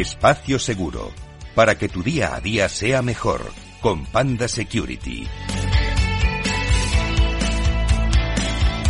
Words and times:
Espacio 0.00 0.60
Seguro, 0.60 1.10
para 1.56 1.76
que 1.76 1.88
tu 1.88 2.04
día 2.04 2.36
a 2.36 2.40
día 2.40 2.68
sea 2.68 3.02
mejor, 3.02 3.50
con 3.80 4.06
Panda 4.06 4.46
Security. 4.46 5.26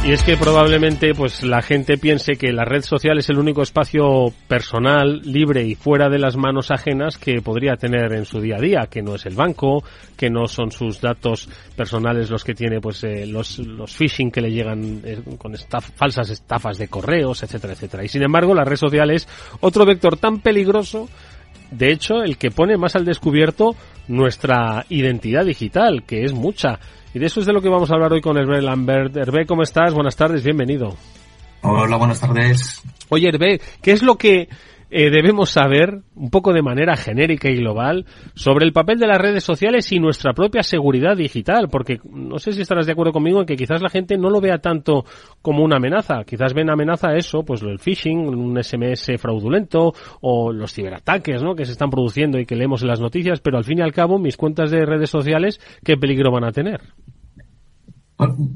Y 0.08 0.12
es 0.12 0.22
que 0.22 0.38
probablemente 0.38 1.12
pues 1.12 1.42
la 1.42 1.60
gente 1.60 1.98
piense 1.98 2.36
que 2.36 2.50
la 2.50 2.64
red 2.64 2.80
social 2.80 3.18
es 3.18 3.28
el 3.28 3.38
único 3.38 3.60
espacio 3.60 4.32
personal, 4.48 5.20
libre 5.22 5.66
y 5.66 5.74
fuera 5.74 6.08
de 6.08 6.18
las 6.18 6.34
manos 6.34 6.70
ajenas 6.70 7.18
que 7.18 7.42
podría 7.42 7.76
tener 7.76 8.14
en 8.14 8.24
su 8.24 8.40
día 8.40 8.56
a 8.56 8.60
día, 8.60 8.86
que 8.90 9.02
no 9.02 9.16
es 9.16 9.26
el 9.26 9.34
banco, 9.34 9.84
que 10.16 10.30
no 10.30 10.46
son 10.46 10.72
sus 10.72 11.02
datos 11.02 11.50
personales 11.76 12.30
los 12.30 12.42
que 12.42 12.54
tiene 12.54 12.80
pues 12.80 13.04
eh, 13.04 13.26
los, 13.26 13.58
los 13.58 13.94
phishing 13.94 14.30
que 14.30 14.40
le 14.40 14.50
llegan 14.50 15.02
eh, 15.04 15.20
con 15.36 15.54
falsas 15.94 16.30
estafas 16.30 16.78
de 16.78 16.88
correos, 16.88 17.42
etcétera, 17.42 17.74
etcétera. 17.74 18.02
Y 18.02 18.08
sin 18.08 18.22
embargo, 18.22 18.54
la 18.54 18.64
red 18.64 18.76
social 18.76 19.10
es 19.10 19.28
otro 19.60 19.84
vector 19.84 20.16
tan 20.16 20.40
peligroso 20.40 21.06
de 21.70 21.92
hecho, 21.92 22.22
el 22.22 22.38
que 22.38 22.50
pone 22.50 22.76
más 22.76 22.96
al 22.96 23.04
descubierto 23.04 23.76
nuestra 24.08 24.86
identidad 24.88 25.44
digital, 25.44 26.02
que 26.04 26.24
es 26.24 26.32
mucha. 26.32 26.78
Y 27.14 27.18
de 27.18 27.26
eso 27.26 27.40
es 27.40 27.46
de 27.46 27.52
lo 27.52 27.60
que 27.60 27.68
vamos 27.68 27.90
a 27.90 27.94
hablar 27.94 28.12
hoy 28.12 28.20
con 28.20 28.36
Hervé 28.38 28.62
Lambert. 28.62 29.16
Hervé, 29.16 29.46
¿cómo 29.46 29.62
estás? 29.62 29.92
Buenas 29.92 30.16
tardes, 30.16 30.42
bienvenido. 30.42 30.96
Hola, 31.62 31.96
buenas 31.96 32.20
tardes. 32.20 32.82
Oye, 33.08 33.28
Hervé, 33.28 33.60
¿qué 33.82 33.92
es 33.92 34.02
lo 34.02 34.16
que 34.16 34.48
eh, 34.90 35.10
debemos 35.10 35.50
saber, 35.50 36.02
un 36.14 36.30
poco 36.30 36.52
de 36.52 36.62
manera 36.62 36.96
genérica 36.96 37.50
y 37.50 37.56
global, 37.56 38.06
sobre 38.34 38.64
el 38.64 38.72
papel 38.72 38.98
de 38.98 39.06
las 39.06 39.18
redes 39.18 39.44
sociales 39.44 39.90
y 39.92 39.98
nuestra 39.98 40.32
propia 40.32 40.62
seguridad 40.62 41.16
digital, 41.16 41.68
porque 41.68 42.00
no 42.10 42.38
sé 42.38 42.52
si 42.52 42.62
estarás 42.62 42.86
de 42.86 42.92
acuerdo 42.92 43.12
conmigo 43.12 43.40
en 43.40 43.46
que 43.46 43.56
quizás 43.56 43.82
la 43.82 43.90
gente 43.90 44.16
no 44.16 44.30
lo 44.30 44.40
vea 44.40 44.58
tanto 44.58 45.04
como 45.42 45.62
una 45.62 45.76
amenaza, 45.76 46.24
quizás 46.24 46.54
ven 46.54 46.70
amenaza 46.70 47.14
eso, 47.14 47.42
pues 47.42 47.62
el 47.62 47.78
phishing, 47.78 48.28
un 48.28 48.62
SMS 48.62 49.12
fraudulento 49.18 49.92
o 50.20 50.52
los 50.52 50.72
ciberataques, 50.72 51.42
¿no? 51.42 51.54
que 51.54 51.66
se 51.66 51.72
están 51.72 51.90
produciendo 51.90 52.38
y 52.38 52.46
que 52.46 52.56
leemos 52.56 52.82
en 52.82 52.88
las 52.88 53.00
noticias, 53.00 53.40
pero 53.40 53.58
al 53.58 53.64
fin 53.64 53.78
y 53.78 53.82
al 53.82 53.92
cabo 53.92 54.18
mis 54.18 54.36
cuentas 54.36 54.70
de 54.70 54.86
redes 54.86 55.10
sociales, 55.10 55.60
¿qué 55.84 55.96
peligro 55.96 56.32
van 56.32 56.44
a 56.44 56.52
tener? 56.52 56.80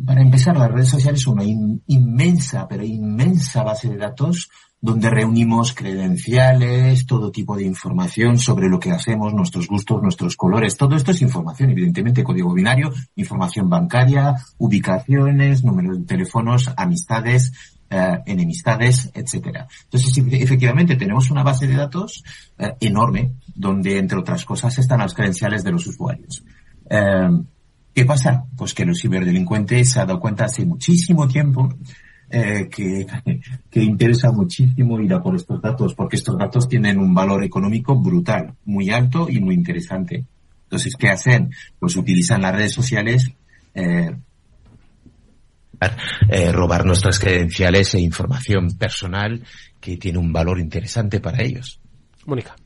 para 0.05 0.21
empezar, 0.21 0.56
las 0.56 0.73
redes 0.73 0.89
sociales 0.89 1.21
son 1.21 1.34
una 1.34 1.45
inmensa, 1.87 2.67
pero 2.69 2.83
inmensa 2.83 3.62
base 3.62 3.89
de 3.89 3.97
datos 3.97 4.51
donde 4.83 5.08
reunimos 5.11 5.72
credenciales, 5.75 7.06
todo 7.06 7.30
tipo 7.30 7.56
de 7.56 7.64
información 7.64 8.36
sobre 8.36 8.69
lo 8.69 8.80
que 8.80 8.91
hacemos, 8.91 9.33
nuestros 9.33 9.69
gustos, 9.69 10.02
nuestros 10.02 10.36
colores. 10.36 10.77
Todo 10.77 10.97
esto 10.97 11.12
es 11.12 11.22
información, 11.22 11.70
evidentemente, 11.70 12.25
código 12.25 12.52
binario, 12.52 12.92
información 13.14 13.70
bancaria, 13.70 14.34
ubicaciones, 14.58 15.62
números 15.62 16.00
de 16.00 16.05
teléfonos, 16.05 16.69
amistades, 16.77 17.53
eh, 17.88 18.19
enemistades, 18.27 19.08
etcétera. 19.14 19.69
Entonces, 19.84 20.19
efectivamente, 20.33 20.97
tenemos 20.97 21.30
una 21.30 21.44
base 21.44 21.69
de 21.69 21.77
datos 21.77 22.25
eh, 22.58 22.75
enorme, 22.80 23.34
donde, 23.55 23.98
entre 23.98 24.19
otras 24.19 24.44
cosas, 24.44 24.77
están 24.78 24.98
las 24.98 25.14
credenciales 25.14 25.62
de 25.62 25.70
los 25.70 25.86
usuarios. 25.86 26.42
Eh, 26.91 27.30
¿Qué 27.94 28.05
pasa? 28.05 28.47
Pues 28.56 28.75
que 28.75 28.84
los 28.84 29.00
ciberdelincuentes 29.00 29.92
se 29.92 30.00
han 30.00 30.08
dado 30.08 30.19
cuenta 30.19 30.47
hace 30.47 30.64
muchísimo 30.64 31.28
tiempo 31.28 31.72
eh, 32.34 32.69
que, 32.70 33.06
que 33.70 33.83
interesa 33.83 34.33
muchísimo 34.33 34.98
ir 35.00 35.12
a 35.12 35.22
por 35.22 35.36
estos 35.36 35.61
datos, 35.61 35.94
porque 35.94 36.16
estos 36.16 36.38
datos 36.38 36.66
tienen 36.66 36.98
un 36.98 37.12
valor 37.12 37.44
económico 37.44 37.94
brutal, 37.94 38.55
muy 38.64 38.88
alto 38.88 39.28
y 39.28 39.38
muy 39.38 39.55
interesante. 39.55 40.25
Entonces, 40.64 40.94
¿qué 40.98 41.10
hacen? 41.10 41.50
Pues 41.78 41.94
utilizan 41.97 42.41
las 42.41 42.56
redes 42.56 42.72
sociales 42.72 43.30
eh, 43.75 44.16
eh, 46.28 46.53
robar 46.53 46.86
nuestras 46.86 47.19
credenciales 47.19 47.94
e 47.94 48.00
información 48.00 48.78
personal 48.78 49.42
que 49.80 49.98
tiene 49.98 50.19
un 50.19 50.33
valor 50.33 50.58
interesante 50.58 51.20
para 51.20 51.42
ellos. 51.42 51.80
Mónica. 52.27 52.56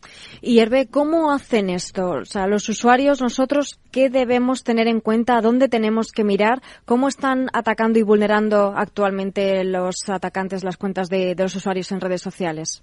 Y 0.41 0.59
Hervé, 0.59 0.87
¿cómo 0.87 1.33
hacen 1.33 1.71
esto? 1.71 2.11
O 2.11 2.25
sea, 2.25 2.47
los 2.47 2.69
usuarios, 2.69 3.21
nosotros, 3.21 3.79
¿qué 3.91 4.11
debemos 4.11 4.65
tener 4.65 4.87
en 4.87 5.01
cuenta? 5.01 5.41
¿Dónde 5.41 5.69
tenemos 5.69 6.13
que 6.13 6.25
mirar? 6.25 6.63
¿Cómo 6.85 7.09
están 7.09 7.49
atacando 7.53 7.99
y 7.99 8.03
vulnerando 8.03 8.75
actualmente 8.77 9.65
los 9.65 10.09
atacantes 10.09 10.65
las 10.65 10.77
cuentas 10.77 11.09
de, 11.09 11.35
los 11.37 11.55
usuarios 11.55 11.91
en 11.93 12.01
redes 12.01 12.23
sociales? 12.23 12.83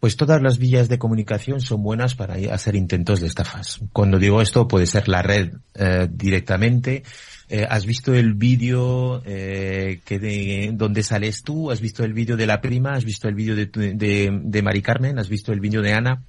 Pues 0.00 0.16
todas 0.16 0.42
las 0.42 0.58
vías 0.58 0.90
de 0.90 0.98
comunicación 0.98 1.62
son 1.62 1.82
buenas 1.82 2.14
para 2.14 2.34
hacer 2.52 2.76
intentos 2.76 3.20
de 3.20 3.26
estafas. 3.26 3.80
Cuando 3.92 4.18
digo 4.18 4.42
esto, 4.42 4.68
puede 4.68 4.86
ser 4.86 5.08
la 5.08 5.22
red 5.22 5.54
eh, 5.74 6.06
directamente, 6.10 7.02
eh, 7.48 7.66
¿Has 7.68 7.84
visto 7.84 8.14
el 8.14 8.34
vídeo 8.34 9.22
eh, 9.26 10.00
que 10.04 10.18
de 10.18 10.70
donde 10.72 11.02
sales 11.02 11.42
tú? 11.42 11.70
¿Has 11.70 11.80
visto 11.80 12.04
el 12.04 12.12
vídeo 12.12 12.36
de 12.36 12.46
la 12.46 12.60
prima? 12.60 12.92
¿Has 12.92 13.04
visto 13.04 13.28
el 13.28 13.34
vídeo 13.34 13.54
de, 13.54 13.66
de, 13.66 14.40
de 14.42 14.62
Mari 14.62 14.82
Carmen? 14.82 15.18
¿Has 15.18 15.28
visto 15.28 15.52
el 15.52 15.60
vídeo 15.60 15.82
de 15.82 15.92
Ana? 15.92 16.22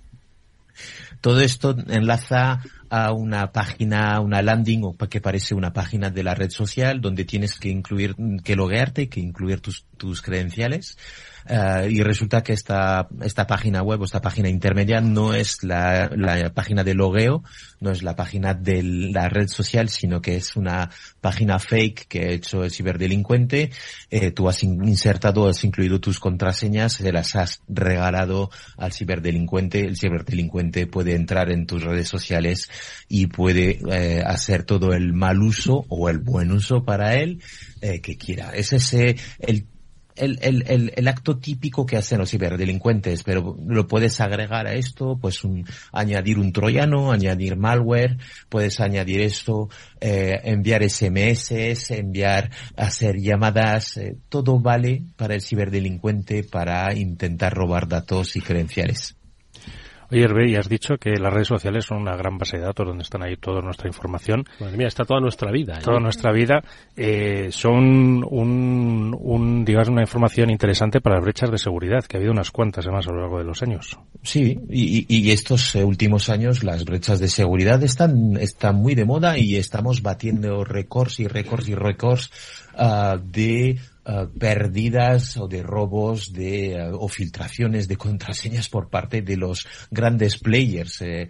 Todo 1.21 1.41
esto 1.41 1.75
enlaza 1.87 2.61
a 2.89 3.11
una 3.13 3.51
página, 3.51 4.19
una 4.19 4.41
landing 4.41 4.81
o 4.83 4.97
que 4.97 5.21
parece 5.21 5.55
una 5.55 5.73
página 5.73 6.09
de 6.09 6.23
la 6.23 6.35
red 6.35 6.49
social 6.49 7.01
donde 7.01 7.25
tienes 7.25 7.57
que 7.57 7.69
incluir, 7.69 8.15
que 8.43 8.55
loguearte, 8.55 9.09
que 9.09 9.21
incluir 9.21 9.61
tus, 9.61 9.85
tus 9.97 10.21
credenciales. 10.21 10.97
Uh, 11.47 11.87
y 11.87 12.01
resulta 12.01 12.41
que 12.41 12.53
esta, 12.53 13.07
esta 13.21 13.45
página 13.45 13.83
web 13.83 14.01
o 14.01 14.05
esta 14.05 14.19
página 14.19 14.49
intermedia 14.49 14.99
no 14.99 15.33
es 15.35 15.63
la, 15.63 16.09
la 16.15 16.51
página 16.53 16.83
de 16.83 16.95
logueo, 16.95 17.43
no 17.79 17.91
es 17.91 18.01
la 18.01 18.15
página 18.15 18.55
de 18.55 18.81
la 18.81 19.29
red 19.29 19.47
social, 19.47 19.89
sino 19.89 20.21
que 20.21 20.37
es 20.37 20.55
una 20.55 20.89
página 21.21 21.59
fake 21.59 22.07
que 22.07 22.19
ha 22.21 22.31
hecho 22.31 22.63
el 22.63 22.71
ciberdelincuente. 22.71 23.71
Eh, 24.09 24.31
tú 24.31 24.49
has 24.49 24.63
insertado, 24.63 25.47
has 25.47 25.63
incluido 25.63 25.99
tus 25.99 26.19
contraseñas, 26.19 26.93
se 26.93 27.11
las 27.11 27.35
has 27.35 27.61
regalado 27.67 28.49
al 28.77 28.91
ciberdelincuente. 28.91 29.81
El 29.81 29.97
ciberdelincuente 29.97 30.87
puede 30.87 31.13
entrar 31.13 31.51
en 31.51 31.67
tus 31.67 31.83
redes 31.83 32.07
sociales 32.07 32.69
y 33.07 33.27
puede 33.27 33.79
eh, 33.91 34.23
hacer 34.25 34.63
todo 34.63 34.93
el 34.93 35.13
mal 35.13 35.39
uso 35.41 35.85
o 35.89 36.09
el 36.09 36.17
buen 36.17 36.51
uso 36.51 36.83
para 36.83 37.15
él 37.15 37.41
eh, 37.81 38.01
que 38.01 38.17
quiera. 38.17 38.51
Es 38.55 38.73
ese 38.73 39.15
el 39.39 39.67
el, 40.15 40.39
el, 40.41 40.93
el, 40.95 41.07
acto 41.07 41.37
típico 41.37 41.85
que 41.85 41.97
hacen 41.97 42.19
los 42.19 42.29
ciberdelincuentes, 42.29 43.23
pero 43.23 43.57
lo 43.67 43.87
puedes 43.87 44.21
agregar 44.21 44.67
a 44.67 44.73
esto, 44.73 45.17
pues 45.19 45.43
un, 45.43 45.65
añadir 45.91 46.39
un 46.39 46.51
troyano, 46.51 47.11
añadir 47.11 47.57
malware, 47.57 48.17
puedes 48.49 48.79
añadir 48.79 49.21
esto, 49.21 49.69
eh, 49.99 50.39
enviar 50.43 50.83
SMS, 50.89 51.51
enviar, 51.91 52.51
hacer 52.75 53.17
llamadas, 53.17 53.97
eh, 53.97 54.17
todo 54.29 54.59
vale 54.59 55.03
para 55.15 55.35
el 55.35 55.41
ciberdelincuente 55.41 56.43
para 56.43 56.93
intentar 56.93 57.53
robar 57.53 57.87
datos 57.87 58.35
y 58.35 58.41
credenciales. 58.41 59.15
Oye, 60.11 60.23
Hervé, 60.23 60.49
y 60.49 60.55
has 60.55 60.69
dicho 60.69 60.97
que 60.97 61.11
las 61.17 61.33
redes 61.33 61.47
sociales 61.47 61.85
son 61.85 61.97
una 61.97 62.15
gran 62.15 62.37
base 62.37 62.57
de 62.57 62.63
datos 62.63 62.87
donde 62.87 63.03
están 63.03 63.23
ahí 63.23 63.37
toda 63.37 63.61
nuestra 63.61 63.87
información. 63.87 64.45
Madre 64.59 64.77
mía, 64.77 64.87
está 64.87 65.05
toda 65.05 65.19
nuestra 65.19 65.51
vida. 65.51 65.77
¿eh? 65.77 65.81
Toda 65.83 65.99
nuestra 65.99 66.31
vida. 66.31 66.63
Eh, 66.95 67.49
son 67.51 68.23
un, 68.23 69.15
un, 69.19 69.65
digamos, 69.65 69.89
una 69.89 70.01
información 70.01 70.49
interesante 70.49 71.01
para 71.01 71.15
las 71.15 71.23
brechas 71.23 71.51
de 71.51 71.57
seguridad, 71.57 72.03
que 72.03 72.17
ha 72.17 72.19
habido 72.19 72.31
unas 72.31 72.51
cuantas 72.51 72.85
además 72.85 73.07
a 73.07 73.11
lo 73.11 73.21
largo 73.21 73.37
de 73.39 73.45
los 73.45 73.61
años. 73.63 73.97
Sí, 74.23 74.59
y, 74.69 75.05
y 75.07 75.31
estos 75.31 75.75
últimos 75.75 76.29
años 76.29 76.63
las 76.63 76.85
brechas 76.85 77.19
de 77.19 77.27
seguridad 77.27 77.81
están, 77.83 78.37
están 78.37 78.75
muy 78.75 78.95
de 78.95 79.05
moda 79.05 79.37
y 79.37 79.55
estamos 79.55 80.01
batiendo 80.01 80.63
récords 80.63 81.19
y 81.19 81.27
récords 81.27 81.67
y 81.69 81.75
récords 81.75 82.31
uh, 82.77 83.17
de 83.19 83.79
Uh, 84.07 84.29
pérdidas 84.37 85.35
o 85.37 85.47
de 85.47 85.63
robos 85.63 86.31
de 86.31 86.77
uh, 86.77 86.93
o 86.93 87.07
filtraciones 87.09 87.87
de 87.87 87.97
contraseñas 87.97 88.69
por 88.69 88.87
parte 88.87 89.23
de 89.23 89.35
los 89.35 89.65
grandes 89.89 90.37
players. 90.37 91.01
Eh, 91.01 91.29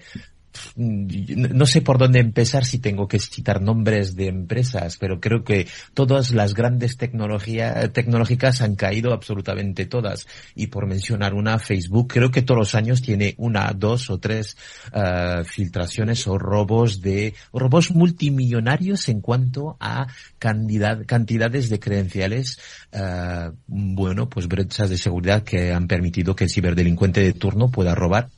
no 0.76 1.66
sé 1.66 1.82
por 1.82 1.98
dónde 1.98 2.20
empezar 2.20 2.66
si 2.66 2.80
tengo 2.80 3.08
que 3.08 3.20
citar 3.20 3.62
nombres 3.62 4.16
de 4.16 4.28
empresas, 4.28 4.98
pero 4.98 5.20
creo 5.20 5.44
que 5.44 5.68
todas 5.94 6.32
las 6.32 6.54
grandes 6.54 6.98
tecnología, 6.98 7.92
tecnológicas 7.92 8.62
han 8.62 8.76
caído 8.76 9.14
absolutamente 9.14 9.86
todas. 9.86 10.28
Y 10.56 10.68
por 10.68 10.88
mencionar 10.88 11.34
una, 11.34 11.60
Facebook 11.60 12.14
creo 12.14 12.32
que 12.32 12.42
todos 12.42 12.60
los 12.60 12.76
años 12.76 13.02
tiene 13.02 13.36
una, 13.38 13.72
dos 13.76 14.10
o 14.10 14.20
tres 14.20 14.58
uh, 14.94 15.44
filtraciones 15.44 16.28
o 16.28 16.38
robos 16.38 17.02
de, 17.02 17.34
robos 17.54 17.92
multimillonarios 17.92 19.10
en 19.10 19.22
cuanto 19.22 19.78
a 19.80 20.08
cantidad, 20.40 21.06
cantidades 21.06 21.70
de 21.70 21.80
credenciales, 21.80 22.60
uh, 22.94 23.52
bueno, 23.68 24.30
pues 24.30 24.48
brechas 24.48 24.90
de 24.90 24.98
seguridad 24.98 25.44
que 25.44 25.74
han 25.74 25.88
permitido 25.88 26.36
que 26.36 26.46
el 26.46 26.50
ciberdelincuente 26.50 27.22
de 27.22 27.34
turno 27.34 27.70
pueda 27.70 27.96
robar 27.96 28.30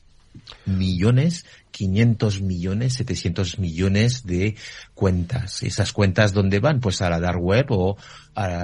millones, 0.66 1.46
500 1.70 2.40
millones, 2.42 2.94
700 2.94 3.58
millones 3.58 4.26
de 4.26 4.56
cuentas. 4.94 5.62
Esas 5.62 5.92
cuentas 5.92 6.32
dónde 6.32 6.60
van? 6.60 6.80
Pues 6.80 7.02
a 7.02 7.10
la 7.10 7.20
dark 7.20 7.40
web 7.40 7.66
o 7.70 7.96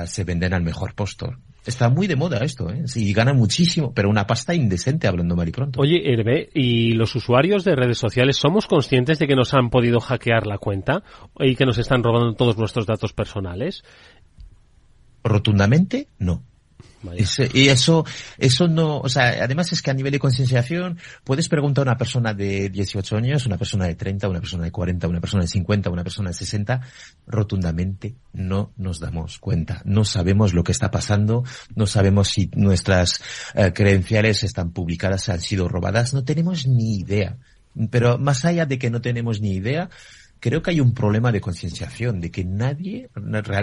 se 0.07 0.25
venden 0.25 0.55
al 0.55 0.63
mejor 0.63 0.95
postor. 0.95 1.39
Está 1.67 1.89
muy 1.89 2.07
de 2.07 2.15
moda 2.15 2.45
esto, 2.45 2.71
¿eh? 2.71 2.83
Sí, 2.87 3.11
ganan 3.15 3.39
muchísimo, 3.39 3.95
pero 3.95 4.11
una 4.11 4.27
pasta 4.27 4.55
indecente 4.55 5.07
hablando 5.09 5.35
mal 5.35 5.49
y 5.49 5.53
pronto. 5.53 5.81
Oye, 5.81 6.13
Hervé, 6.13 6.51
¿y 6.53 6.93
los 6.93 7.17
usuarios 7.17 7.65
de 7.65 7.75
redes 7.75 7.97
sociales 7.97 8.37
somos 8.37 8.67
conscientes 8.67 9.19
de 9.19 9.27
que 9.27 9.35
nos 9.35 9.55
han 9.55 9.71
podido 9.71 9.99
hackear 9.99 10.47
la 10.47 10.59
cuenta 10.59 11.03
y 11.41 11.57
que 11.57 11.65
nos 11.65 11.79
están 11.79 12.03
robando 12.03 12.35
todos 12.35 12.59
nuestros 12.59 12.85
datos 12.85 13.15
personales? 13.15 13.83
Rotundamente, 15.23 16.09
no. 16.19 16.43
Y 17.53 17.69
eso, 17.69 18.05
eso 18.39 18.69
no, 18.69 18.99
o 18.99 19.09
sea, 19.09 19.45
además 19.45 19.73
es 19.73 19.83
que 19.83 19.91
a 19.91 19.95
nivel 19.95 20.13
de 20.13 20.19
concienciación 20.19 20.99
puedes 21.23 21.49
preguntar 21.49 21.87
a 21.87 21.91
una 21.91 21.99
persona 21.99 22.35
de 22.35 22.71
18 22.71 23.17
años, 23.17 23.47
una 23.47 23.59
persona 23.59 23.87
de 23.87 23.95
30, 23.95 24.29
una 24.29 24.41
persona 24.41 24.65
de 24.65 24.71
40, 24.71 25.09
una 25.09 25.21
persona 25.21 25.43
de 25.43 25.49
50, 25.49 25.91
una 25.91 26.03
persona 26.03 26.31
de 26.31 26.35
60, 26.35 26.81
rotundamente 27.27 28.15
no 28.33 28.73
nos 28.77 29.01
damos 29.01 29.39
cuenta. 29.39 29.83
No 29.85 30.05
sabemos 30.05 30.55
lo 30.55 30.65
que 30.65 30.73
está 30.73 30.91
pasando, 30.91 31.45
no 31.75 31.87
sabemos 31.87 32.29
si 32.29 32.51
nuestras 32.55 33.21
eh, 33.55 33.73
credenciales 33.75 34.43
están 34.43 34.71
publicadas, 34.73 35.29
han 35.29 35.41
sido 35.41 35.69
robadas, 35.69 36.15
no 36.15 36.25
tenemos 36.25 36.67
ni 36.67 36.97
idea. 36.99 37.37
Pero 37.91 38.19
más 38.19 38.45
allá 38.45 38.67
de 38.67 38.79
que 38.79 38.91
no 38.91 39.01
tenemos 39.01 39.41
ni 39.41 39.55
idea, 39.55 39.91
creo 40.39 40.63
que 40.63 40.71
hay 40.71 40.81
un 40.81 40.95
problema 40.95 41.33
de 41.33 41.41
concienciación, 41.41 42.21
de 42.21 42.31
que 42.31 42.45
nadie, 42.45 43.11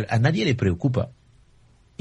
a 0.10 0.20
nadie 0.20 0.46
le 0.46 0.56
preocupa 0.56 1.12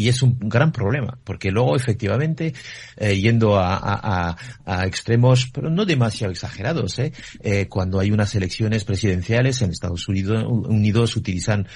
y 0.00 0.08
es 0.08 0.22
un 0.22 0.38
gran 0.40 0.72
problema, 0.72 1.18
porque 1.24 1.50
luego 1.50 1.76
efectivamente, 1.76 2.54
eh, 2.96 3.20
yendo 3.20 3.58
a, 3.58 4.34
extremos, 4.86 5.50
pero 5.52 5.68
no 5.68 5.84
demasiado 5.84 6.32
exagerados, 6.32 6.98
¿eh? 6.98 7.12
¿eh? 7.42 7.66
cuando 7.68 8.00
hay 8.00 8.10
unas 8.10 8.34
elecciones 8.34 8.84
presidenciales 8.84 9.60
en 9.60 9.70
Estados 9.70 10.08
Unidos, 10.08 11.16
utilizan 11.16 11.68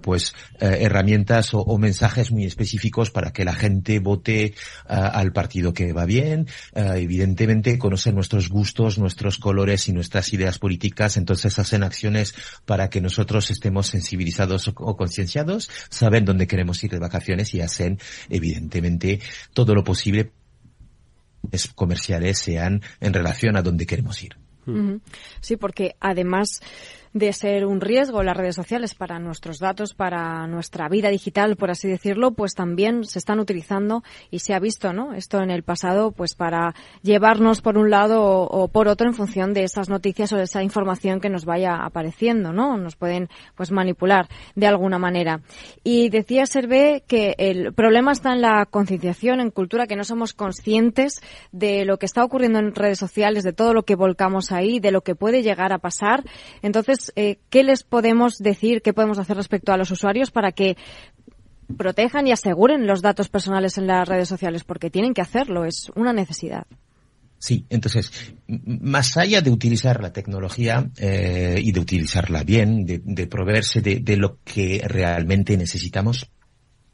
pues 0.00 0.34
herramientas 0.60 1.50
o, 1.54 1.76
mensajes 1.76 2.30
muy 2.30 2.44
específicos 2.44 3.10
para 3.10 3.32
que 3.32 3.44
la 3.44 3.54
gente 3.54 3.98
vote 3.98 4.54
al 4.86 5.32
partido 5.32 5.72
que 5.72 5.92
va 5.92 6.04
bien. 6.04 6.46
evidentemente 6.74 7.78
conocen 7.78 8.14
nuestros 8.14 8.48
gustos, 8.48 8.98
nuestros 8.98 9.38
colores 9.38 9.88
y 9.88 9.92
nuestras 9.92 10.32
ideas 10.32 10.58
políticas, 10.58 11.16
entonces 11.16 11.58
hacen 11.58 11.82
acciones 11.82 12.34
para 12.64 12.90
que 12.90 13.00
nosotros 13.00 13.50
estemos 13.50 13.88
sensibilizados 13.88 14.68
o, 14.68 14.74
o 14.76 14.96
concienciados, 14.96 15.68
saben 15.88 16.24
dónde 16.24 16.46
queremos 16.46 16.82
ir 16.84 16.90
de 16.90 16.98
vacaciones 16.98 17.39
y 17.54 17.60
hacen 17.60 17.98
evidentemente 18.28 19.20
todo 19.52 19.74
lo 19.74 19.84
posible 19.84 20.32
comerciales 21.74 22.38
sean 22.38 22.82
en 23.00 23.12
relación 23.12 23.56
a 23.56 23.62
donde 23.62 23.86
queremos 23.86 24.22
ir. 24.22 24.36
Sí, 25.40 25.56
porque 25.56 25.96
además 26.00 26.60
de 27.12 27.32
ser 27.32 27.66
un 27.66 27.80
riesgo 27.80 28.22
las 28.22 28.36
redes 28.36 28.54
sociales 28.54 28.94
para 28.94 29.18
nuestros 29.18 29.58
datos, 29.58 29.94
para 29.94 30.46
nuestra 30.46 30.88
vida 30.88 31.08
digital, 31.08 31.56
por 31.56 31.70
así 31.70 31.88
decirlo, 31.88 32.32
pues 32.32 32.54
también 32.54 33.04
se 33.04 33.18
están 33.18 33.40
utilizando 33.40 34.04
y 34.30 34.40
se 34.40 34.54
ha 34.54 34.60
visto, 34.60 34.92
¿no? 34.92 35.14
Esto 35.14 35.42
en 35.42 35.50
el 35.50 35.62
pasado, 35.62 36.12
pues 36.12 36.34
para 36.34 36.74
llevarnos 37.02 37.62
por 37.62 37.78
un 37.78 37.90
lado 37.90 38.22
o, 38.22 38.68
por 38.68 38.86
otro 38.86 39.08
en 39.08 39.14
función 39.14 39.54
de 39.54 39.64
esas 39.64 39.88
noticias 39.88 40.32
o 40.32 40.36
de 40.36 40.44
esa 40.44 40.62
información 40.62 41.20
que 41.20 41.30
nos 41.30 41.44
vaya 41.44 41.76
apareciendo, 41.84 42.52
¿no? 42.52 42.76
Nos 42.76 42.94
pueden, 42.94 43.28
pues 43.56 43.72
manipular 43.72 44.28
de 44.54 44.66
alguna 44.66 44.98
manera. 44.98 45.40
Y 45.82 46.10
decía 46.10 46.46
Servé 46.46 47.02
que 47.06 47.34
el 47.38 47.72
problema 47.72 48.12
está 48.12 48.32
en 48.32 48.40
la 48.40 48.66
concienciación, 48.66 49.40
en 49.40 49.50
cultura, 49.50 49.86
que 49.86 49.96
no 49.96 50.04
somos 50.04 50.32
conscientes 50.32 51.20
de 51.50 51.84
lo 51.84 51.98
que 51.98 52.06
está 52.06 52.24
ocurriendo 52.24 52.58
en 52.60 52.74
redes 52.74 52.98
sociales, 52.98 53.42
de 53.42 53.52
todo 53.52 53.74
lo 53.74 53.84
que 53.84 53.96
volcamos 53.96 54.52
ahí, 54.52 54.78
de 54.78 54.92
lo 54.92 55.02
que 55.02 55.14
puede 55.14 55.42
llegar 55.42 55.72
a 55.72 55.78
pasar. 55.78 56.24
Entonces, 56.62 56.99
eh, 57.16 57.38
¿qué 57.50 57.64
les 57.64 57.82
podemos 57.82 58.38
decir, 58.38 58.82
qué 58.82 58.92
podemos 58.92 59.18
hacer 59.18 59.36
respecto 59.36 59.72
a 59.72 59.76
los 59.76 59.90
usuarios 59.90 60.30
para 60.30 60.52
que 60.52 60.76
protejan 61.76 62.26
y 62.26 62.32
aseguren 62.32 62.86
los 62.86 63.02
datos 63.02 63.28
personales 63.28 63.78
en 63.78 63.86
las 63.86 64.08
redes 64.08 64.28
sociales? 64.28 64.64
Porque 64.64 64.90
tienen 64.90 65.14
que 65.14 65.22
hacerlo, 65.22 65.64
es 65.64 65.90
una 65.94 66.12
necesidad. 66.12 66.66
Sí, 67.40 67.64
entonces, 67.70 68.12
más 68.46 69.16
allá 69.16 69.40
de 69.40 69.50
utilizar 69.50 70.02
la 70.02 70.12
tecnología 70.12 70.90
eh, 70.98 71.56
y 71.58 71.72
de 71.72 71.80
utilizarla 71.80 72.44
bien, 72.44 72.84
de, 72.84 73.26
proveerse 73.28 73.80
de, 73.80 74.16
lo 74.18 74.40
que 74.44 74.82
realmente 74.84 75.56
necesitamos, 75.56 76.30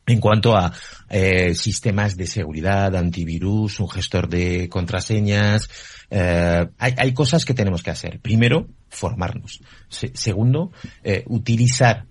en 0.06 0.20
cuanto 0.20 0.56
a 0.56 0.72
eh, 1.08 1.54
sistemas 1.54 2.16
de 2.16 2.26
seguridad, 2.26 2.94
antivirus, 2.94 3.80
un 3.80 3.88
gestor 3.88 4.28
de 4.28 4.68
contraseñas, 4.68 5.68
eh, 6.10 6.66
hay, 6.78 7.12
cosas 7.12 7.44
que 7.44 7.54
tenemos 7.54 7.82
que 7.82 7.90
hacer. 7.90 8.20
Primero, 8.20 8.68
formarnos. 8.88 9.60
segundo, 9.88 10.70
eh, 11.02 11.24
utilizar 11.26 12.06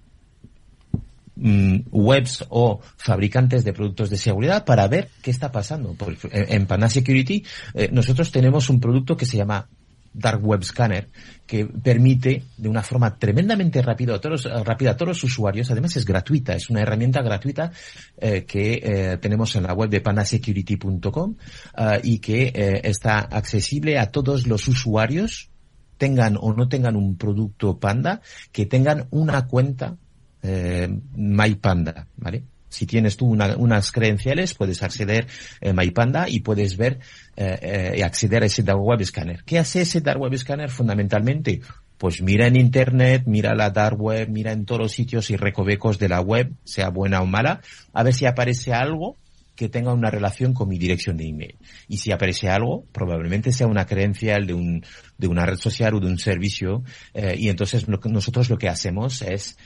mm, 1.36 1.78
webs 1.92 2.46
o 2.50 2.82
fabricantes 2.98 3.64
de 3.64 3.74
productos 3.74 4.10
de 4.10 4.18
seguridad 4.18 4.66
para 4.66 4.88
ver 4.88 5.10
qué 5.22 5.32
está 5.32 5.52
pasando. 5.52 5.96
en, 6.32 6.66
Pana 6.66 6.90
Security 6.90 7.44
nosotros 7.92 8.32
tenemos 8.32 8.70
un 8.70 8.82
producto 8.82 9.16
que 9.16 9.26
se 9.26 9.38
llama 9.38 9.70
Dark 10.16 10.44
Web 10.44 10.64
Scanner, 10.64 11.10
que 11.46 11.66
permite 11.66 12.44
de 12.58 12.70
una 12.70 12.82
forma 12.82 13.18
tremendamente 13.18 13.82
rápida 13.82 14.16
a 14.16 14.22
todos, 14.22 14.46
rápida 14.64 14.92
a 14.92 14.98
todos 14.98 15.10
los 15.10 15.24
usuarios, 15.24 15.70
además 15.70 15.96
es 15.98 16.06
gratuita, 16.06 16.56
es 16.56 16.70
una 16.70 16.82
herramienta 16.82 17.22
gratuita 17.22 17.72
eh, 18.18 18.46
que 18.46 18.82
eh, 18.82 19.18
tenemos 19.18 19.56
en 19.56 19.64
la 19.64 19.74
web 19.74 19.90
de 19.90 20.02
panasecurity.com 20.02 21.36
eh, 21.78 22.00
y 22.04 22.20
que 22.20 22.44
eh, 22.48 22.82
está 22.84 23.20
accesible 23.20 24.00
a 24.00 24.10
todos 24.10 24.48
los 24.48 24.68
usuarios, 24.70 25.50
tengan 25.98 26.38
o 26.40 26.54
no 26.54 26.70
tengan 26.70 26.96
un 26.96 27.18
producto 27.18 27.78
Panda, 27.78 28.22
que 28.52 28.66
tengan 28.66 29.08
una 29.12 29.48
cuenta 29.48 29.98
eh, 30.42 30.88
MyPanda, 31.16 32.08
¿vale? 32.18 32.44
Si 32.76 32.86
tienes 32.86 33.16
tú 33.16 33.28
unas 33.28 33.92
credenciales, 33.94 34.54
puedes 34.54 34.84
acceder 34.84 35.28
a 35.62 35.72
MyPanda 35.72 36.28
y 36.28 36.42
puedes 36.42 36.76
ver 36.76 37.00
eh, 37.38 37.94
eh, 37.96 38.04
acceder 38.04 38.44
a 38.44 38.48
ese 38.48 38.64
Dark 38.64 38.82
Web 38.82 39.02
Scanner. 39.06 39.44
¿Qué 39.46 39.58
hace 39.60 39.82
ese 39.82 40.02
Dark 40.02 40.20
Web 40.20 40.36
Scanner 40.38 40.70
fundamentalmente? 40.70 41.62
Pues 41.98 42.22
mira 42.22 42.48
en 42.48 42.58
Internet, 42.58 43.24
mira 43.28 43.56
la 43.56 43.70
Dark 43.70 43.98
Web, 43.98 44.28
mira 44.30 44.52
en 44.52 44.66
todos 44.66 44.82
los 44.82 44.92
sitios 44.92 45.30
y 45.30 45.38
recovecos 45.38 45.98
de 46.00 46.10
la 46.10 46.20
web, 46.20 46.52
sea 46.66 46.90
buena 46.90 47.22
o 47.22 47.26
mala, 47.26 47.62
a 47.94 48.04
ver 48.04 48.14
si 48.14 48.26
aparece 48.26 48.74
algo 48.74 49.16
que 49.56 49.70
tenga 49.70 49.94
una 49.94 50.12
relación 50.12 50.54
con 50.54 50.68
mi 50.68 50.78
dirección 50.78 51.16
de 51.16 51.28
email. 51.30 51.56
Y 51.88 51.98
si 51.98 52.12
aparece 52.12 52.50
algo, 52.50 52.84
probablemente 52.92 53.54
sea 53.54 53.68
una 53.68 53.86
credencial 53.86 54.46
de, 54.46 54.54
un, 54.54 54.86
de 55.18 55.28
una 55.28 55.46
red 55.46 55.56
social 55.56 55.96
o 55.96 56.00
de 56.02 56.08
un 56.08 56.20
servicio. 56.20 56.84
Eh, 57.14 57.36
y 57.40 57.48
entonces 57.48 57.88
nosotros 57.88 58.50
lo 58.50 58.58
que 58.58 58.68
hacemos 58.68 59.22
es 59.22 59.58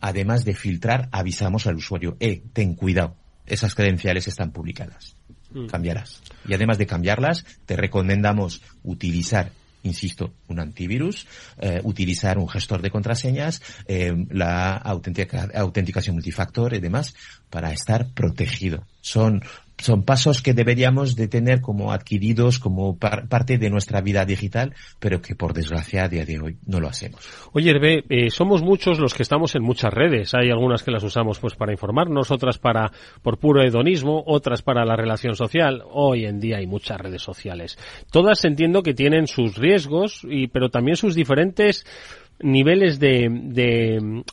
además 0.00 0.44
de 0.44 0.54
filtrar, 0.54 1.08
avisamos 1.12 1.66
al 1.66 1.76
usuario, 1.76 2.16
eh, 2.20 2.42
ten 2.52 2.74
cuidado, 2.74 3.16
esas 3.46 3.74
credenciales 3.74 4.28
están 4.28 4.52
publicadas. 4.52 5.16
Mm. 5.50 5.66
Cambiarás. 5.66 6.22
Y 6.46 6.54
además 6.54 6.78
de 6.78 6.86
cambiarlas, 6.86 7.44
te 7.64 7.76
recomendamos 7.76 8.62
utilizar 8.82 9.52
insisto, 9.86 10.34
un 10.48 10.60
antivirus, 10.60 11.26
eh, 11.58 11.80
utilizar 11.84 12.38
un 12.38 12.48
gestor 12.48 12.82
de 12.82 12.90
contraseñas, 12.90 13.62
eh, 13.86 14.12
la 14.30 14.72
autenticación 14.74 16.16
multifactor 16.16 16.74
y 16.74 16.80
demás 16.80 17.14
para 17.50 17.72
estar 17.72 18.08
protegido. 18.12 18.84
Son 19.00 19.42
son 19.78 20.04
pasos 20.04 20.42
que 20.42 20.54
deberíamos 20.54 21.16
de 21.16 21.28
tener 21.28 21.60
como 21.60 21.92
adquiridos, 21.92 22.58
como 22.58 22.98
parte 22.98 23.58
de 23.58 23.70
nuestra 23.70 24.00
vida 24.00 24.24
digital, 24.24 24.74
pero 24.98 25.20
que 25.20 25.34
por 25.34 25.52
desgracia 25.52 26.04
a 26.04 26.08
día 26.08 26.24
de 26.24 26.40
hoy 26.40 26.56
no 26.66 26.80
lo 26.80 26.88
hacemos. 26.88 27.20
Oye, 27.52 27.70
Hervé, 27.70 28.04
eh, 28.08 28.30
somos 28.30 28.62
muchos 28.62 28.98
los 28.98 29.14
que 29.14 29.22
estamos 29.22 29.54
en 29.54 29.62
muchas 29.62 29.92
redes. 29.92 30.34
Hay 30.34 30.50
algunas 30.50 30.82
que 30.82 30.90
las 30.90 31.02
usamos 31.02 31.38
pues 31.38 31.54
para 31.54 31.72
informarnos, 31.72 32.30
otras 32.30 32.58
para 32.58 32.90
por 33.22 33.38
puro 33.38 33.62
hedonismo, 33.62 34.22
otras 34.26 34.62
para 34.62 34.84
la 34.84 34.96
relación 34.96 35.34
social. 35.34 35.82
Hoy 35.90 36.24
en 36.24 36.40
día 36.40 36.58
hay 36.58 36.66
muchas 36.66 36.98
redes 36.98 37.22
sociales. 37.22 37.78
Todas 38.10 38.44
entiendo 38.44 38.82
que 38.82 38.94
tienen 38.94 39.26
sus 39.26 39.56
riesgos, 39.56 40.22
y, 40.28 40.48
pero 40.48 40.70
también 40.70 40.96
sus 40.96 41.14
diferentes 41.14 41.84
niveles 42.40 42.98
de, 42.98 43.28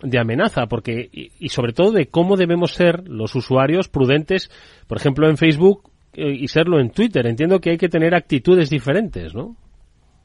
de, 0.01 0.19
amenaza, 0.19 0.67
porque 0.67 1.10
y, 1.12 1.50
sobre 1.50 1.74
todo 1.74 1.91
de 1.91 2.07
cómo 2.07 2.36
debemos 2.38 2.74
ser 2.74 3.07
los 3.07 3.36
usuarios 3.36 3.88
prudentes, 3.88 4.50
por 4.88 4.98
ejemplo 4.98 5.29
en 5.29 5.38
Facebook 5.38 5.89
eh, 6.13 6.33
y 6.33 6.48
serlo 6.48 6.79
en 6.79 6.91
Twitter. 6.91 7.25
Entiendo 7.25 7.60
que 7.60 7.72
hay 7.72 7.77
que 7.77 7.89
tener 7.89 8.13
actitudes 8.15 8.69
diferentes, 8.69 9.33
¿no? 9.33 9.55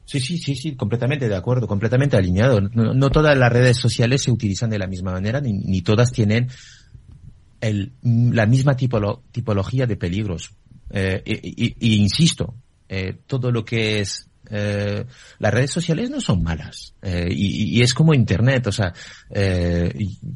Sí, 0.05 0.19
sí, 0.19 0.39
sí, 0.39 0.55
sí, 0.55 0.75
completamente 0.75 1.29
de 1.29 1.35
acuerdo, 1.35 1.67
completamente 1.67 2.17
alineado. 2.17 2.61
No, 2.61 3.09
todas 3.11 3.37
las 3.37 3.53
redes 3.53 3.77
sociales 3.77 4.23
se 4.23 4.31
utilizan 4.31 4.71
de 4.71 4.79
la 4.79 4.87
misma 4.87 5.11
manera, 5.11 5.39
ni, 5.39 5.53
ni 5.53 5.81
todas 5.81 6.11
tienen 6.11 6.47
el, 7.61 7.91
la 8.01 8.47
misma 8.47 8.75
tipolo, 8.75 9.21
tipología 9.31 9.85
de 9.85 9.97
peligros. 9.97 10.55
Eh, 10.89 11.21
y, 11.25 11.95
insisto, 12.01 12.55
eh, 12.87 13.19
todo 13.27 13.51
lo 13.51 13.63
que 13.63 13.99
es 13.99 14.28
eh, 14.49 15.05
las 15.39 15.53
redes 15.53 15.71
sociales 15.71 16.09
no 16.09 16.19
son 16.21 16.43
malas 16.43 16.93
eh, 17.01 17.27
y, 17.29 17.77
y, 17.77 17.81
es 17.81 17.93
como 17.93 18.13
internet 18.13 18.67
o 18.67 18.71
sea 18.71 18.93
eh, 19.29 19.93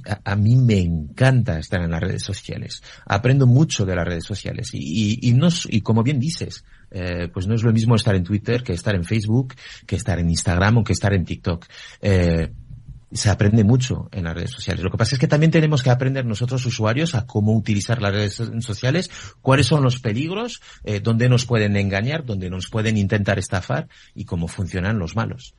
a, 0.07 0.31
a, 0.31 0.35
mí 0.35 0.55
me 0.55 0.79
encanta 0.79 1.59
estar 1.59 1.81
en 1.81 1.91
las 1.91 2.01
redes 2.01 2.23
sociales 2.23 2.83
aprendo 3.05 3.47
mucho 3.47 3.85
de 3.85 3.95
las 3.95 4.05
redes 4.05 4.25
sociales 4.25 4.69
y, 4.73 5.19
y, 5.27 5.33
no, 5.33 5.49
y 5.69 5.81
como 5.81 6.03
bien 6.03 6.19
dices 6.19 6.63
eh, 6.91 7.27
pues 7.33 7.47
no 7.47 7.55
es 7.55 7.63
lo 7.63 7.73
mismo 7.73 7.95
estar 7.95 8.15
en 8.15 8.23
Twitter 8.23 8.61
que 8.61 8.73
estar 8.73 8.93
en 8.95 9.03
Facebook 9.03 9.55
que 9.87 9.95
estar 9.95 10.19
en 10.19 10.29
Instagram 10.29 10.77
o 10.77 10.83
que 10.83 10.93
estar 10.93 11.13
en 11.13 11.25
TikTok 11.25 11.65
eh, 12.01 12.51
se 13.13 13.29
aprende 13.29 13.63
mucho 13.63 14.09
en 14.11 14.25
las 14.25 14.33
redes 14.33 14.51
sociales. 14.51 14.83
Lo 14.83 14.91
que 14.91 14.97
pasa 14.97 15.15
es 15.15 15.19
que 15.19 15.27
también 15.27 15.51
tenemos 15.51 15.83
que 15.83 15.89
aprender 15.89 16.25
nosotros 16.25 16.65
usuarios 16.65 17.15
a 17.15 17.25
cómo 17.25 17.55
utilizar 17.55 18.01
las 18.01 18.13
redes 18.13 18.41
sociales, 18.59 19.09
cuáles 19.41 19.67
son 19.67 19.83
los 19.83 19.99
peligros, 19.99 20.61
eh, 20.83 20.99
dónde 20.99 21.29
nos 21.29 21.45
pueden 21.45 21.75
engañar, 21.75 22.25
dónde 22.25 22.49
nos 22.49 22.69
pueden 22.69 22.97
intentar 22.97 23.39
estafar 23.39 23.87
y 24.15 24.25
cómo 24.25 24.47
funcionan 24.47 24.99
los 24.99 25.15
malos. 25.15 25.55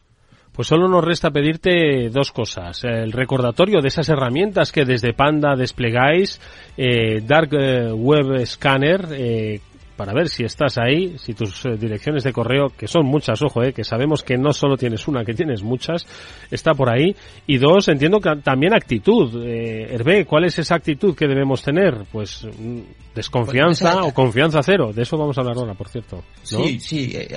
Pues 0.54 0.68
solo 0.68 0.86
nos 0.86 1.02
resta 1.02 1.32
pedirte 1.32 2.10
dos 2.10 2.30
cosas. 2.30 2.84
El 2.84 3.10
recordatorio 3.10 3.80
de 3.80 3.88
esas 3.88 4.08
herramientas 4.08 4.70
que 4.70 4.84
desde 4.84 5.12
Panda 5.12 5.56
desplegáis, 5.56 6.40
eh, 6.76 7.20
Dark 7.26 7.52
eh, 7.54 7.90
Web 7.90 8.46
Scanner, 8.46 9.08
eh, 9.10 9.60
para 9.96 10.12
ver 10.12 10.28
si 10.28 10.44
estás 10.44 10.78
ahí, 10.78 11.16
si 11.18 11.34
tus 11.34 11.64
eh, 11.64 11.76
direcciones 11.78 12.24
de 12.24 12.32
correo, 12.32 12.68
que 12.76 12.86
son 12.86 13.06
muchas, 13.06 13.40
ojo, 13.42 13.62
eh, 13.62 13.72
que 13.72 13.84
sabemos 13.84 14.22
que 14.22 14.36
no 14.36 14.52
solo 14.52 14.76
tienes 14.76 15.06
una, 15.08 15.24
que 15.24 15.34
tienes 15.34 15.62
muchas, 15.62 16.06
está 16.50 16.72
por 16.72 16.90
ahí. 16.90 17.14
Y 17.46 17.58
dos, 17.58 17.88
entiendo 17.88 18.20
que 18.20 18.30
también 18.42 18.74
actitud. 18.74 19.44
Eh, 19.44 19.94
Hervé, 19.94 20.24
¿cuál 20.24 20.44
es 20.44 20.58
esa 20.58 20.74
actitud 20.76 21.14
que 21.14 21.26
debemos 21.26 21.62
tener? 21.62 22.04
Pues 22.10 22.44
mm, 22.44 22.80
desconfianza 23.14 24.04
o 24.04 24.12
confianza 24.12 24.60
cero. 24.62 24.92
De 24.92 25.02
eso 25.02 25.16
vamos 25.16 25.36
a 25.38 25.42
hablar 25.42 25.56
ahora, 25.56 25.74
por 25.74 25.88
cierto. 25.88 26.22
Sí, 26.42 26.80
sí. 26.80 27.12
Eh, 27.14 27.28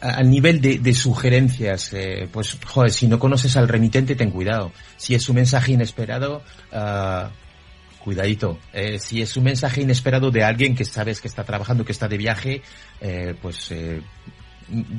a 0.00 0.22
nivel 0.22 0.60
de, 0.60 0.78
de 0.78 0.94
sugerencias, 0.94 1.92
eh, 1.92 2.28
pues, 2.30 2.56
joder, 2.64 2.90
si 2.90 3.08
no 3.08 3.18
conoces 3.18 3.56
al 3.56 3.68
remitente, 3.68 4.14
ten 4.14 4.30
cuidado. 4.30 4.70
Si 4.96 5.14
es 5.14 5.28
un 5.28 5.36
mensaje 5.36 5.72
inesperado, 5.72 6.42
uh, 6.72 7.28
cuidadito. 8.08 8.58
Eh, 8.72 8.98
si 8.98 9.20
es 9.20 9.36
un 9.36 9.44
mensaje 9.44 9.82
inesperado 9.82 10.30
de 10.30 10.42
alguien 10.42 10.74
que 10.74 10.86
sabes 10.86 11.20
que 11.20 11.28
está 11.28 11.44
trabajando, 11.44 11.84
que 11.84 11.92
está 11.92 12.08
de 12.08 12.16
viaje, 12.16 12.62
eh, 13.02 13.34
pues 13.42 13.70
eh, 13.70 14.00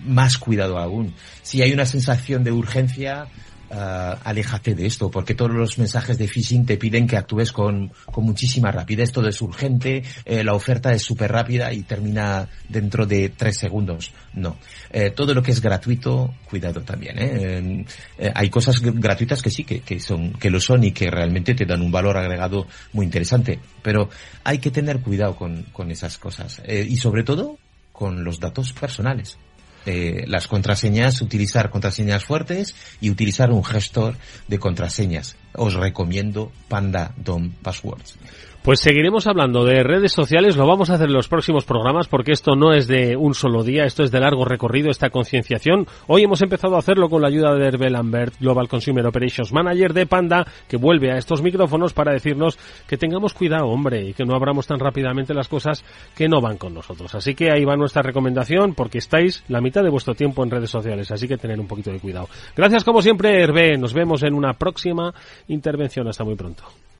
más 0.05 0.37
cuidado 0.37 0.77
aún. 0.77 1.15
Si 1.41 1.63
hay 1.63 1.73
una 1.73 1.87
sensación 1.87 2.43
de 2.43 2.51
urgencia, 2.51 3.25
uh, 3.71 4.15
aléjate 4.23 4.75
de 4.75 4.85
esto, 4.85 5.09
porque 5.09 5.35
todos 5.35 5.51
los 5.51 5.77
mensajes 5.77 6.17
de 6.17 6.27
phishing 6.27 6.65
te 6.65 6.77
piden 6.77 7.07
que 7.07 7.17
actúes 7.17 7.51
con, 7.51 7.91
con 8.05 8.23
muchísima 8.23 8.71
rapidez, 8.71 9.11
todo 9.11 9.27
es 9.27 9.41
urgente, 9.41 10.03
eh, 10.25 10.43
la 10.43 10.53
oferta 10.53 10.93
es 10.93 11.03
súper 11.03 11.31
rápida 11.31 11.71
y 11.73 11.83
termina 11.83 12.47
dentro 12.67 13.05
de 13.05 13.29
tres 13.29 13.57
segundos. 13.57 14.11
No. 14.33 14.57
Eh, 14.91 15.11
todo 15.11 15.33
lo 15.33 15.41
que 15.41 15.51
es 15.51 15.61
gratuito, 15.61 16.33
cuidado 16.49 16.81
también. 16.81 17.85
hay 18.33 18.49
cosas 18.49 18.81
gratuitas 18.81 19.41
que 19.41 19.49
sí, 19.49 19.63
que, 19.63 19.81
que, 19.81 19.99
son, 19.99 20.33
que 20.33 20.49
lo 20.49 20.59
son 20.59 20.83
y 20.83 20.91
que 20.91 21.09
realmente 21.09 21.55
te 21.55 21.65
dan 21.65 21.81
un 21.81 21.91
valor 21.91 22.17
agregado 22.17 22.67
muy 22.93 23.05
interesante, 23.05 23.59
pero 23.81 24.09
hay 24.43 24.59
que 24.59 24.71
tener 24.71 24.99
cuidado 24.99 25.35
con, 25.35 25.63
con 25.71 25.91
esas 25.91 26.17
cosas. 26.17 26.61
Y 26.67 26.97
sobre 26.97 27.23
todo, 27.23 27.57
con 27.91 28.23
los 28.23 28.39
datos 28.39 28.73
personales 28.73 29.37
eh, 29.85 30.25
las 30.27 30.47
contraseñas, 30.47 31.21
utilizar 31.21 31.69
contraseñas 31.69 32.23
fuertes 32.23 32.75
y 33.01 33.09
utilizar 33.09 33.51
un 33.51 33.63
gestor 33.63 34.15
de 34.47 34.59
contraseñas. 34.59 35.35
Os 35.55 35.73
recomiendo 35.73 36.51
Panda 36.67 37.11
DOM 37.17 37.51
Passwords. 37.61 38.17
Pues 38.61 38.81
seguiremos 38.81 39.25
hablando 39.25 39.63
de 39.63 39.83
redes 39.83 40.11
sociales, 40.11 40.57
lo 40.57 40.67
vamos 40.67 40.89
a 40.89 40.95
hacer 40.95 41.07
en 41.07 41.13
los 41.13 41.29
próximos 41.29 41.63
programas 41.63 42.09
porque 42.09 42.33
esto 42.33 42.55
no 42.57 42.73
es 42.73 42.87
de 42.89 43.15
un 43.15 43.33
solo 43.33 43.63
día, 43.63 43.85
esto 43.85 44.03
es 44.03 44.11
de 44.11 44.19
largo 44.19 44.43
recorrido, 44.43 44.91
esta 44.91 45.09
concienciación. 45.09 45.87
Hoy 46.07 46.23
hemos 46.23 46.41
empezado 46.41 46.75
a 46.75 46.79
hacerlo 46.79 47.09
con 47.09 47.21
la 47.21 47.29
ayuda 47.29 47.55
de 47.55 47.65
Hervé 47.65 47.89
Lambert, 47.89 48.37
Global 48.37 48.67
Consumer 48.67 49.07
Operations 49.07 49.53
Manager 49.53 49.93
de 49.93 50.05
Panda, 50.05 50.45
que 50.67 50.75
vuelve 50.75 51.09
a 51.09 51.17
estos 51.17 51.41
micrófonos 51.41 51.93
para 51.93 52.11
decirnos 52.11 52.59
que 52.85 52.97
tengamos 52.97 53.33
cuidado, 53.33 53.67
hombre, 53.67 54.09
y 54.09 54.13
que 54.13 54.25
no 54.25 54.35
abramos 54.35 54.67
tan 54.67 54.77
rápidamente 54.77 55.33
las 55.33 55.47
cosas 55.47 55.85
que 56.13 56.27
no 56.27 56.41
van 56.41 56.57
con 56.57 56.73
nosotros. 56.73 57.15
Así 57.15 57.35
que 57.35 57.51
ahí 57.53 57.63
va 57.63 57.77
nuestra 57.77 58.01
recomendación 58.01 58.75
porque 58.75 58.97
estáis 58.97 59.41
la 59.47 59.61
mitad 59.61 59.83
de 59.83 59.89
vuestro 59.89 60.15
tiempo 60.15 60.43
en 60.43 60.51
redes 60.51 60.69
sociales, 60.69 61.09
así 61.11 61.29
que 61.29 61.37
tener 61.37 61.61
un 61.61 61.67
poquito 61.67 61.91
de 61.91 61.99
cuidado. 61.99 62.27
Gracias 62.57 62.83
como 62.83 63.01
siempre, 63.01 63.41
Hervé, 63.41 63.77
nos 63.77 63.93
vemos 63.93 64.21
en 64.23 64.33
una 64.33 64.51
próxima 64.53 65.13
intervención. 65.47 66.07
Hasta 66.07 66.23
muy 66.23 66.35
pronto. 66.35 66.63